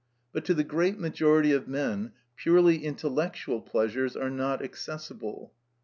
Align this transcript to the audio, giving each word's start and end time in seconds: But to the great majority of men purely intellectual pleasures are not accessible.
But 0.33 0.45
to 0.45 0.55
the 0.55 0.63
great 0.63 0.97
majority 0.97 1.51
of 1.51 1.67
men 1.67 2.13
purely 2.35 2.83
intellectual 2.83 3.61
pleasures 3.61 4.15
are 4.15 4.31
not 4.31 4.63
accessible. 4.63 5.53